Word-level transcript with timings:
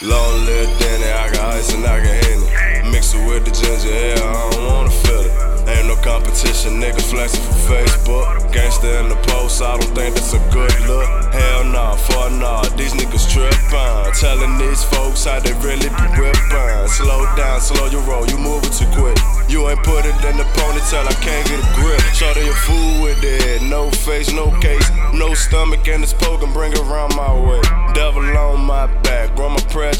Long 0.00 0.46
Danny, 0.46 1.10
I 1.10 1.26
got 1.34 1.54
ice 1.54 1.74
and 1.74 1.84
I 1.84 1.98
got 1.98 2.14
Henny. 2.22 2.88
Mix 2.88 3.14
it 3.14 3.26
with 3.26 3.44
the 3.44 3.50
ginger 3.50 3.90
ale, 3.90 4.30
I 4.30 4.50
don't 4.52 4.66
wanna 4.70 4.90
feel 4.90 5.26
it. 5.26 5.34
Ain't 5.66 5.88
no 5.88 5.96
competition, 5.96 6.78
niggas 6.78 7.10
flexing 7.10 7.42
for 7.42 7.74
Facebook. 7.74 8.38
Gangsta 8.54 9.02
in 9.02 9.08
the 9.08 9.18
post, 9.26 9.60
I 9.60 9.76
don't 9.76 9.90
think 9.98 10.14
that's 10.14 10.34
a 10.34 10.38
good 10.54 10.70
look. 10.86 11.08
Hell 11.34 11.64
nah, 11.64 11.96
fuck 11.96 12.30
nah, 12.30 12.62
these 12.78 12.94
niggas 12.94 13.26
trippin'. 13.26 14.14
Telling 14.14 14.56
these 14.58 14.84
folks 14.84 15.24
how 15.24 15.40
they 15.40 15.52
really 15.66 15.90
be 15.90 16.06
whippin'. 16.14 16.86
Slow 16.86 17.26
down, 17.34 17.60
slow 17.60 17.86
your 17.90 18.02
roll, 18.02 18.24
you 18.30 18.38
moving 18.38 18.70
too 18.70 18.86
quick. 18.94 19.18
You 19.50 19.68
ain't 19.68 19.82
put 19.82 20.06
it 20.06 20.14
in 20.30 20.36
the 20.38 20.46
ponytail, 20.54 21.10
I 21.10 21.16
can't 21.26 21.42
get 21.50 21.58
a 21.58 21.68
grip. 21.74 21.98
Shorty 22.14 22.46
your 22.46 22.54
fool 22.54 23.02
with 23.02 23.18
it, 23.24 23.62
no 23.62 23.90
face, 23.90 24.30
no 24.30 24.54
case, 24.60 24.88
no 25.12 25.34
stomach, 25.34 25.88
and 25.88 26.04
it's 26.04 26.14
poking, 26.14 26.52
bring 26.52 26.70
it 26.70 26.78
around 26.86 27.16
my 27.16 27.34
way. 27.34 27.60
Devil 27.94 28.22
on 28.36 28.60
my 28.60 28.86
back, 29.02 29.34
bro, 29.34 29.47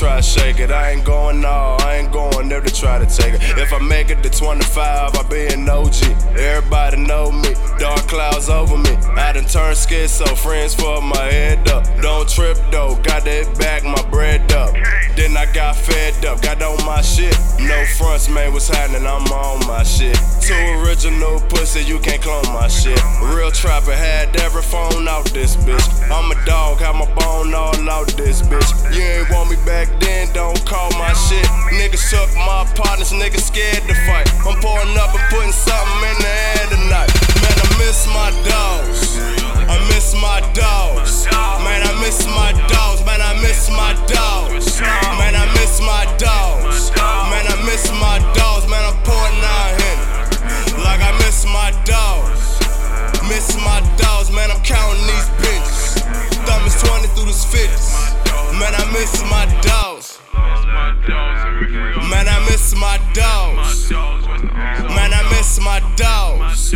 try 0.00 0.18
shake 0.22 0.60
it. 0.60 0.70
I 0.70 0.92
ain't 0.92 1.04
going 1.04 1.44
all, 1.44 1.78
I 1.82 1.96
ain't 1.96 2.10
going 2.10 2.48
there 2.48 2.62
to 2.62 2.74
try 2.74 2.98
to 2.98 3.04
take 3.04 3.34
it. 3.34 3.42
If 3.58 3.70
I 3.70 3.78
make 3.78 4.08
it 4.08 4.22
to 4.22 4.30
25, 4.30 5.14
I 5.14 5.22
be 5.28 5.46
an 5.52 5.68
OG. 5.68 6.00
Everybody 6.38 6.96
know 6.96 7.30
me, 7.30 7.52
dark 7.78 8.00
clouds 8.08 8.48
over 8.48 8.78
me. 8.78 8.96
I 9.20 9.32
done 9.34 9.44
turned 9.44 9.76
schizo, 9.76 10.26
friends 10.38 10.74
for 10.74 11.02
my 11.02 11.24
head 11.24 11.68
up. 11.68 11.84
Don't 12.00 12.26
trip 12.26 12.56
though, 12.70 12.96
got 13.02 13.24
that 13.24 13.58
back, 13.58 13.84
my 13.84 13.92
I 13.92 14.10
got 15.70 15.84
fed 15.84 16.24
up, 16.24 16.42
got 16.42 16.60
on 16.62 16.84
my 16.84 17.00
shit. 17.00 17.36
No 17.60 17.84
fronts, 17.96 18.28
man, 18.28 18.52
what's 18.52 18.68
happening? 18.68 19.06
I'm 19.06 19.26
on 19.30 19.66
my 19.68 19.84
shit. 19.84 20.18
Two 20.40 20.54
original 20.82 21.38
pussy, 21.48 21.82
you 21.82 21.98
can't 22.00 22.20
clone 22.20 22.44
my 22.52 22.66
shit. 22.66 22.98
Real 23.22 23.52
trapper 23.52 23.94
had 23.94 24.34
every 24.40 24.62
phone 24.62 25.06
out 25.06 25.26
this 25.26 25.56
bitch. 25.56 25.86
I'm 26.10 26.30
a 26.32 26.44
dog, 26.44 26.80
have 26.80 26.96
my 26.96 27.06
bone 27.14 27.54
all 27.54 27.76
out 27.88 28.08
this 28.16 28.42
bitch. 28.42 28.70
You 28.92 29.02
ain't 29.02 29.30
want 29.30 29.50
me 29.50 29.56
back 29.64 29.88
then, 30.00 30.32
don't 30.32 30.58
call 30.66 30.90
my 30.98 31.12
shit. 31.12 31.46
Niggas 31.78 32.10
took 32.10 32.34
my 32.34 32.66
partners, 32.74 33.12
niggas 33.12 33.46
scared 33.46 33.84
to 33.86 33.94
fight. 34.06 34.26
I'm 34.46 34.60
pouring 34.60 34.96
up 34.98 35.14
and 35.14 35.22
putting 35.30 35.52
something 35.52 36.08
in 36.10 36.16
the 36.18 36.26
air 36.26 36.49
miss 59.00 59.22
my 59.30 59.46
dogs. 59.62 60.20
Man, 62.10 62.28
I 62.28 62.44
miss 62.50 62.74
my 62.76 62.98
dogs. 63.14 63.90
Man, 63.90 65.12
I 65.16 65.22
miss 65.32 65.58
my 65.58 65.80
dogs. 65.96 66.72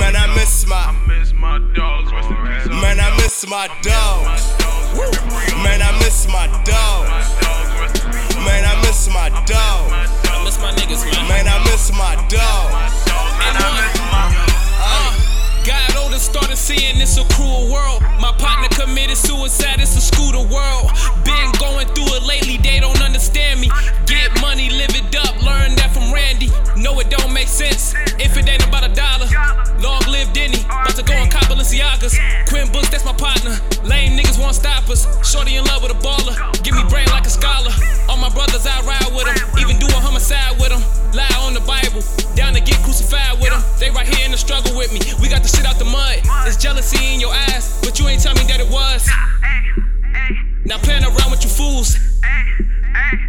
Man, 0.00 0.16
I 0.16 0.26
miss 0.34 0.66
my. 0.66 0.82
Dogs. 0.90 0.90
Man, 0.90 0.90
I 0.90 1.06
miss 1.14 1.36
my 1.46 1.68
dogs. 1.78 2.12
Man, 2.82 2.98
I 2.98 3.10
miss 3.18 3.46
my 3.46 3.68
dogs. 3.82 4.42
Man, 5.62 5.80
I 5.80 5.92
miss 6.02 6.26
my 6.26 6.46
dogs. 6.64 7.08
Man, 8.44 8.64
I 8.64 8.74
miss 8.82 9.08
my 9.08 9.28
dogs. 9.46 9.90
Man, 9.92 10.08
I 10.26 10.44
miss 10.44 10.58
my 10.58 10.72
niggas, 10.72 11.04
man. 11.06 11.28
Man, 11.28 11.46
I 11.46 11.58
miss 11.70 11.92
my 11.92 12.16
dogs. 12.28 13.12
Got 15.64 15.96
older, 15.96 16.18
started 16.18 16.56
seeing 16.56 16.98
this 16.98 17.16
a 17.16 17.24
cruel 17.34 17.70
world. 17.70 18.02
My 18.18 18.34
partner 18.36 18.68
committed 18.74 19.16
suicide, 19.16 19.78
it's 19.78 19.96
a 19.96 20.00
school 20.00 20.32
the 20.32 20.42
world. 20.52 20.81
Shorty 35.32 35.56
in 35.56 35.64
love 35.64 35.80
with 35.80 35.92
a 35.92 36.00
baller, 36.04 36.36
give 36.62 36.74
me 36.74 36.84
brain 36.90 37.08
like 37.08 37.24
a 37.24 37.30
scholar. 37.30 37.72
All 38.06 38.18
my 38.18 38.28
brothers, 38.28 38.66
I 38.66 38.84
ride 38.84 39.16
with 39.16 39.24
them, 39.24 39.32
even 39.56 39.78
do 39.80 39.86
a 39.88 39.96
homicide 39.96 40.60
with 40.60 40.68
them. 40.68 40.84
Lie 41.16 41.24
on 41.40 41.54
the 41.54 41.64
Bible, 41.64 42.04
down 42.36 42.52
to 42.52 42.60
get 42.60 42.76
crucified 42.84 43.40
with 43.40 43.48
them. 43.48 43.64
They 43.80 43.88
right 43.88 44.04
here 44.04 44.26
in 44.26 44.32
the 44.32 44.36
struggle 44.36 44.76
with 44.76 44.92
me. 44.92 45.00
We 45.24 45.32
got 45.32 45.40
the 45.40 45.48
shit 45.48 45.64
out 45.64 45.78
the 45.78 45.88
mud. 45.88 46.20
It's 46.44 46.60
jealousy 46.60 47.00
in 47.14 47.18
your 47.18 47.32
eyes, 47.32 47.80
but 47.80 47.98
you 47.98 48.08
ain't 48.08 48.20
tell 48.20 48.34
me 48.34 48.44
that 48.44 48.60
it 48.60 48.68
was. 48.68 49.08
Now 50.68 50.76
playing 50.84 51.04
around 51.08 51.30
with 51.32 51.40
you 51.40 51.48
fools. 51.48 51.96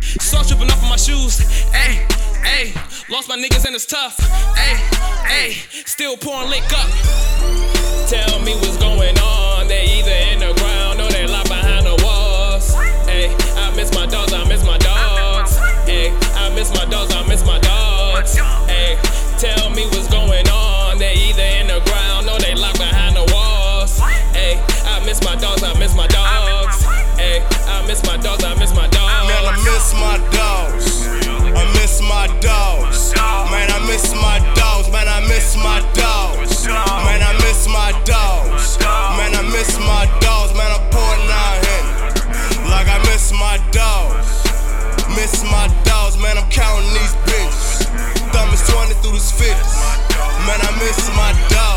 Salt 0.00 0.48
dripping 0.48 0.72
off 0.72 0.80
of 0.80 0.88
my 0.88 0.96
shoes. 0.96 1.36
Hey, 1.68 2.08
hey, 2.40 2.72
lost 3.12 3.28
my 3.28 3.36
niggas 3.36 3.66
and 3.66 3.76
it's 3.76 3.84
tough. 3.84 4.16
Hey, 4.56 4.80
hey, 5.28 5.52
still 5.84 6.16
pouring 6.16 6.48
lick 6.48 6.64
up. 6.72 6.88
Tell 8.08 8.40
me 8.40 8.56
what's 8.56 8.80
going 8.80 9.18
on. 9.20 9.68
They 9.68 10.00
either 10.00 10.16
in 10.32 10.38
the 10.40 10.56
ground 10.56 10.79
counting 49.20 49.30
these 49.30 49.32
bitches. 49.32 49.70
Thumb 49.70 49.90
is 49.90 50.00
20 50.00 50.00
through 50.00 50.16
this 50.16 50.40
50s. 50.40 50.46
Man, 50.46 50.60
I 50.62 50.70
miss 50.78 51.08
my 51.14 51.32
dogs. 51.48 51.69